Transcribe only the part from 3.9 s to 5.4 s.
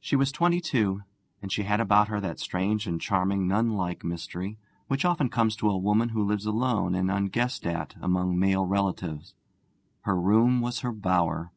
mystery which often